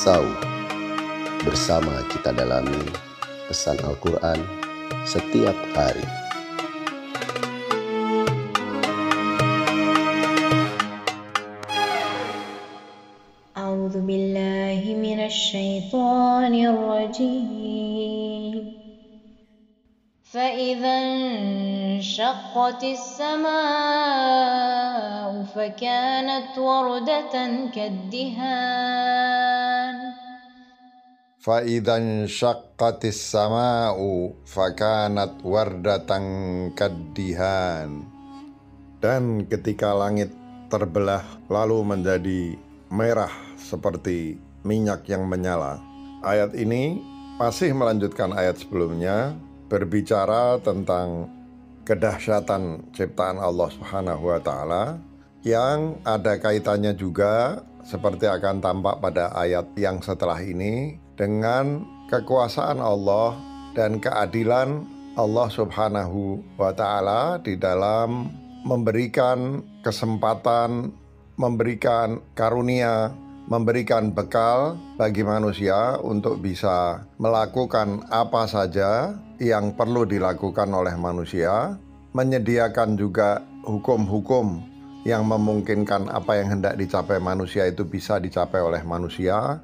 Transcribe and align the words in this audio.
Sau 0.00 0.24
bersama 1.44 2.00
kita 2.08 2.32
dalami 2.32 2.80
pesan 3.50 3.76
Al-Quran 3.84 4.40
setiap 5.04 5.56
hari. 5.76 6.06
أعوذ 13.56 13.96
بالله 14.02 14.82
من 14.98 15.20
الشيطان 15.30 16.54
الرجيم 16.54 18.54
فإذا 20.32 20.94
انشقت 21.06 22.82
السماء 22.84 23.56
فكانت 25.54 26.58
وردة 26.58 27.34
كالدهان 27.74 29.59
Faidan 31.41 32.29
syakatis 32.29 33.17
sama'u 33.33 34.37
fakanat 34.45 35.41
wardatan 35.41 36.69
dan 39.01 39.49
ketika 39.49 39.89
langit 39.97 40.29
terbelah 40.69 41.25
lalu 41.49 41.81
menjadi 41.81 42.53
merah 42.93 43.33
seperti 43.57 44.37
minyak 44.61 45.09
yang 45.09 45.25
menyala. 45.25 45.81
Ayat 46.21 46.53
ini 46.53 47.01
masih 47.41 47.73
melanjutkan 47.73 48.37
ayat 48.37 48.61
sebelumnya 48.61 49.33
berbicara 49.65 50.61
tentang 50.61 51.25
kedahsyatan 51.89 52.93
ciptaan 52.93 53.41
Allah 53.41 53.73
Subhanahu 53.73 54.29
wa 54.29 54.37
taala 54.37 55.01
yang 55.41 55.97
ada 56.05 56.37
kaitannya 56.37 56.93
juga 56.93 57.65
seperti 57.81 58.29
akan 58.29 58.61
tampak 58.61 59.01
pada 59.01 59.33
ayat 59.33 59.73
yang 59.73 60.05
setelah 60.05 60.37
ini 60.37 61.01
dengan 61.21 61.85
kekuasaan 62.09 62.81
Allah 62.81 63.37
dan 63.77 64.01
keadilan 64.01 64.89
Allah 65.13 65.47
Subhanahu 65.53 66.41
wa 66.57 66.73
taala 66.73 67.37
di 67.37 67.61
dalam 67.61 68.33
memberikan 68.65 69.61
kesempatan, 69.85 70.89
memberikan 71.37 72.17
karunia, 72.33 73.13
memberikan 73.45 74.09
bekal 74.09 74.81
bagi 74.97 75.21
manusia 75.21 76.01
untuk 76.01 76.41
bisa 76.41 77.05
melakukan 77.21 78.01
apa 78.09 78.49
saja 78.49 79.13
yang 79.37 79.77
perlu 79.77 80.09
dilakukan 80.09 80.73
oleh 80.73 80.97
manusia, 80.97 81.77
menyediakan 82.17 82.97
juga 82.97 83.45
hukum-hukum 83.61 84.61
yang 85.05 85.25
memungkinkan 85.25 86.09
apa 86.09 86.41
yang 86.41 86.57
hendak 86.57 86.77
dicapai 86.77 87.17
manusia 87.17 87.65
itu 87.65 87.85
bisa 87.85 88.21
dicapai 88.21 88.61
oleh 88.61 88.81
manusia, 88.85 89.61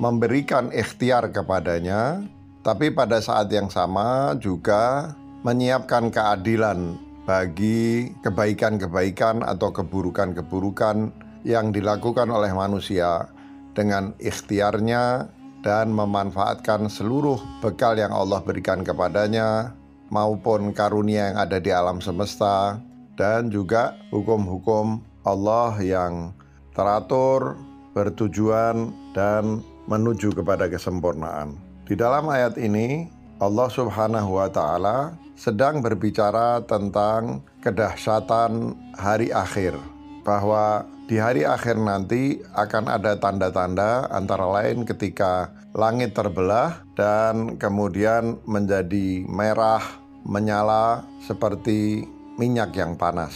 memberikan 0.00 0.72
ikhtiar 0.72 1.28
kepadanya, 1.28 2.24
tapi 2.64 2.88
pada 2.88 3.20
saat 3.20 3.52
yang 3.52 3.68
sama 3.68 4.32
juga 4.40 5.12
menyiapkan 5.44 6.08
keadilan 6.08 6.96
bagi 7.28 8.08
kebaikan-kebaikan 8.24 9.44
atau 9.44 9.68
keburukan-keburukan 9.70 11.12
yang 11.44 11.68
dilakukan 11.68 12.32
oleh 12.32 12.48
manusia 12.56 13.28
dengan 13.76 14.16
ikhtiarnya 14.16 15.28
dan 15.60 15.92
memanfaatkan 15.92 16.88
seluruh 16.88 17.36
bekal 17.60 17.92
yang 17.92 18.10
Allah 18.10 18.40
berikan 18.40 18.80
kepadanya 18.80 19.76
maupun 20.08 20.72
karunia 20.72 21.30
yang 21.32 21.38
ada 21.44 21.60
di 21.60 21.68
alam 21.68 22.00
semesta 22.00 22.80
dan 23.20 23.52
juga 23.52 24.00
hukum-hukum 24.08 25.04
Allah 25.28 25.76
yang 25.84 26.32
teratur, 26.72 27.60
bertujuan 27.92 28.96
dan 29.12 29.60
menuju 29.90 30.30
kepada 30.32 30.70
kesempurnaan. 30.70 31.58
Di 31.82 31.98
dalam 31.98 32.30
ayat 32.30 32.54
ini 32.54 33.10
Allah 33.42 33.66
Subhanahu 33.66 34.38
wa 34.38 34.46
taala 34.46 35.18
sedang 35.34 35.82
berbicara 35.82 36.62
tentang 36.62 37.42
kedahsyatan 37.58 38.78
hari 38.94 39.34
akhir, 39.34 39.74
bahwa 40.22 40.86
di 41.10 41.18
hari 41.18 41.42
akhir 41.42 41.74
nanti 41.74 42.38
akan 42.54 42.86
ada 42.86 43.18
tanda-tanda 43.18 44.06
antara 44.14 44.46
lain 44.46 44.86
ketika 44.86 45.50
langit 45.74 46.14
terbelah 46.14 46.86
dan 46.94 47.58
kemudian 47.58 48.38
menjadi 48.46 49.26
merah, 49.26 49.82
menyala 50.22 51.02
seperti 51.26 52.06
minyak 52.38 52.76
yang 52.78 52.94
panas. 52.94 53.34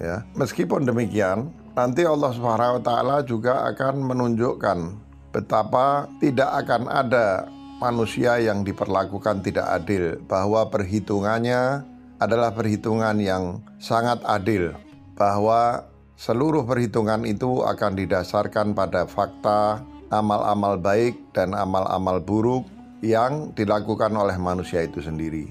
Ya, 0.00 0.24
meskipun 0.34 0.88
demikian, 0.88 1.52
nanti 1.76 2.02
Allah 2.02 2.32
Subhanahu 2.32 2.80
wa 2.80 2.82
taala 2.82 3.16
juga 3.22 3.68
akan 3.70 4.02
menunjukkan 4.02 4.78
betapa 5.32 6.06
tidak 6.20 6.52
akan 6.62 6.86
ada 6.92 7.48
manusia 7.82 8.38
yang 8.38 8.62
diperlakukan 8.62 9.42
tidak 9.42 9.66
adil, 9.66 10.20
bahwa 10.30 10.68
perhitungannya 10.70 11.82
adalah 12.22 12.54
perhitungan 12.54 13.18
yang 13.18 13.58
sangat 13.82 14.22
adil, 14.22 14.70
bahwa 15.18 15.82
seluruh 16.14 16.62
perhitungan 16.62 17.26
itu 17.26 17.66
akan 17.66 17.98
didasarkan 17.98 18.78
pada 18.78 19.10
fakta, 19.10 19.82
amal-amal 20.14 20.78
baik, 20.78 21.34
dan 21.34 21.56
amal-amal 21.58 22.22
buruk 22.22 22.62
yang 23.02 23.50
dilakukan 23.58 24.14
oleh 24.14 24.38
manusia 24.38 24.86
itu 24.86 25.02
sendiri. 25.02 25.50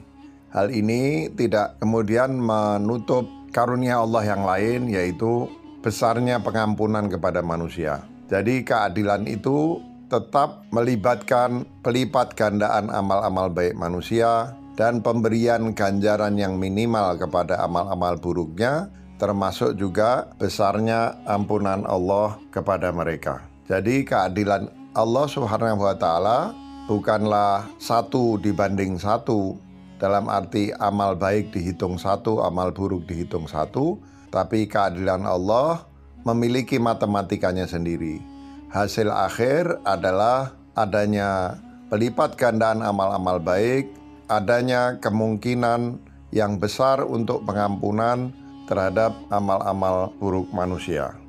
Hal 0.56 0.72
ini 0.72 1.28
tidak 1.36 1.80
kemudian 1.84 2.40
menutup 2.40 3.28
karunia 3.52 4.00
Allah 4.00 4.24
yang 4.24 4.44
lain, 4.48 4.88
yaitu 4.88 5.52
besarnya 5.84 6.40
pengampunan 6.40 7.12
kepada 7.12 7.44
manusia. 7.44 8.11
Jadi, 8.31 8.64
keadilan 8.64 9.28
itu 9.28 9.84
tetap 10.08 10.64
melibatkan 10.72 11.68
pelipat 11.84 12.36
gandaan 12.36 12.88
amal-amal 12.88 13.52
baik 13.52 13.75
manusia 13.75 14.56
dan 14.75 15.03
pemberian 15.03 15.72
ganjaran 15.75 16.36
yang 16.40 16.56
minimal 16.56 17.16
kepada 17.19 17.64
amal-amal 17.64 18.16
buruknya 18.19 18.92
termasuk 19.22 19.78
juga 19.78 20.34
besarnya 20.42 21.14
ampunan 21.30 21.86
Allah 21.86 22.42
kepada 22.50 22.90
mereka. 22.90 23.46
Jadi 23.69 24.02
keadilan 24.02 24.66
Allah 24.98 25.25
Subhanahu 25.30 25.86
wa 25.86 25.94
taala 25.94 26.52
bukanlah 26.90 27.69
satu 27.78 28.42
dibanding 28.42 28.98
satu 28.98 29.56
dalam 30.02 30.25
arti 30.25 30.74
amal 30.81 31.13
baik 31.13 31.53
dihitung 31.53 32.02
satu, 32.02 32.42
amal 32.42 32.74
buruk 32.74 33.06
dihitung 33.06 33.46
satu, 33.46 34.02
tapi 34.34 34.66
keadilan 34.66 35.22
Allah 35.22 35.86
memiliki 36.26 36.78
matematikanya 36.78 37.66
sendiri 37.66 38.32
hasil 38.72 39.12
akhir 39.12 39.84
adalah 39.84 40.56
adanya 40.80 41.59
pelipat 41.92 42.40
gandaan 42.40 42.80
amal-amal 42.80 43.38
baik, 43.44 43.92
adanya 44.31 44.96
kemungkinan 45.04 46.00
yang 46.31 46.56
besar 46.56 47.04
untuk 47.04 47.44
pengampunan 47.44 48.31
terhadap 48.72 49.12
amal-amal 49.28 50.16
buruk 50.16 50.48
manusia. 50.56 51.21